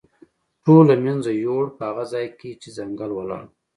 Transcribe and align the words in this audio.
ټول 0.63 0.83
له 0.89 0.95
منځه 1.05 1.29
یووړ، 1.43 1.65
په 1.77 1.83
هغه 1.89 2.03
ځای 2.13 2.25
کې 2.39 2.51
چې 2.61 2.69
ځنګل 2.77 3.11
ولاړ 3.13 3.41
و. 3.47 3.51